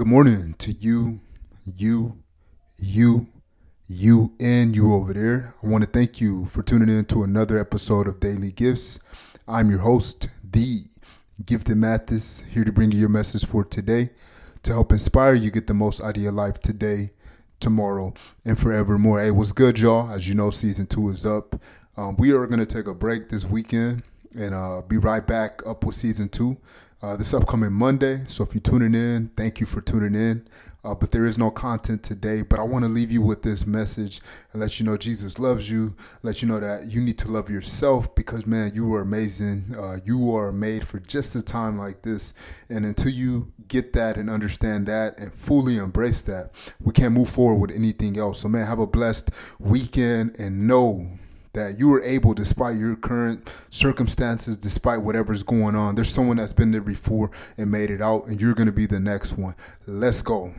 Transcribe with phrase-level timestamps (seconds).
[0.00, 1.20] Good morning to you,
[1.66, 2.22] you,
[2.78, 3.26] you,
[3.86, 5.54] you, and you over there.
[5.62, 8.98] I want to thank you for tuning in to another episode of Daily Gifts.
[9.46, 10.84] I'm your host, the
[11.44, 14.08] Gifted Mathis, here to bring you your message for today
[14.62, 17.10] to help inspire you get the most out of your life today,
[17.60, 19.20] tomorrow, and forevermore.
[19.20, 20.10] Hey, what's good, y'all?
[20.10, 21.60] As you know, season two is up.
[21.98, 24.02] Um, we are going to take a break this weekend
[24.34, 26.56] and uh, be right back up with season two
[27.02, 28.22] uh, this upcoming Monday.
[28.26, 30.46] So if you're tuning in, thank you for tuning in.
[30.82, 32.42] Uh, but there is no content today.
[32.42, 34.20] But I want to leave you with this message
[34.52, 35.94] and let you know Jesus loves you.
[36.22, 39.74] Let you know that you need to love yourself because, man, you are amazing.
[39.78, 42.32] Uh, you are made for just a time like this.
[42.68, 46.50] And until you get that and understand that and fully embrace that,
[46.80, 48.40] we can't move forward with anything else.
[48.40, 51.10] So, man, have a blessed weekend and know
[51.52, 56.52] that you were able, despite your current circumstances, despite whatever's going on, there's someone that's
[56.52, 59.54] been there before and made it out, and you're going to be the next one.
[59.86, 60.54] Let's go.